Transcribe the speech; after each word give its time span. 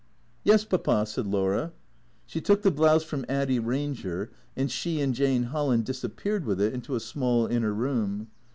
"Yes, 0.43 0.65
Papa," 0.65 1.05
said 1.05 1.27
Laura. 1.27 1.73
She 2.25 2.41
took 2.41 2.63
the 2.63 2.71
blouse 2.71 3.03
from 3.03 3.23
Addy 3.29 3.59
Ranger, 3.59 4.31
and 4.57 4.71
she 4.71 4.99
and 4.99 5.13
Jane 5.13 5.43
Holland 5.43 5.85
disappeared 5.85 6.43
with 6.43 6.59
it 6.59 6.73
into 6.73 6.95
a 6.95 6.99
small 6.99 7.45
inner 7.45 7.71
room. 7.71 8.27